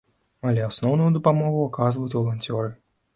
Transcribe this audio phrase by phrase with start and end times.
[0.51, 2.73] Але асноўную дапамогу аказваюць валанцёры.